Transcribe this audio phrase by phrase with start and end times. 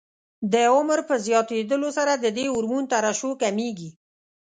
[0.53, 3.89] د عمر په زیاتېدلو سره د دې هورمون ترشح کمېږي.